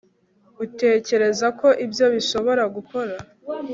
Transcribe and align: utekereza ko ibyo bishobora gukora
utekereza 0.65 1.47
ko 1.59 1.67
ibyo 1.85 2.05
bishobora 2.13 2.63
gukora 2.75 3.15